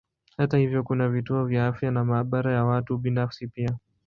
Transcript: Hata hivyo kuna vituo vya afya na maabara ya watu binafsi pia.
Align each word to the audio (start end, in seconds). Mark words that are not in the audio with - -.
Hata 0.37 0.57
hivyo 0.57 0.83
kuna 0.83 1.09
vituo 1.09 1.45
vya 1.45 1.67
afya 1.67 1.91
na 1.91 2.05
maabara 2.05 2.51
ya 2.53 2.65
watu 2.65 2.97
binafsi 2.97 3.47
pia. 3.47 3.77